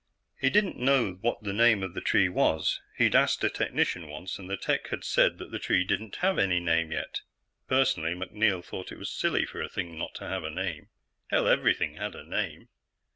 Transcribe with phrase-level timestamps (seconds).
[0.39, 2.81] He didn't know what the name of the tree was.
[2.97, 6.39] He'd asked a technician once, and the tech had said that the tree didn't have
[6.39, 7.21] any name yet.
[7.67, 10.89] Personally, MacNeil thought it was silly for a thing not to have a name.
[11.29, 12.69] Hell, everything had a name.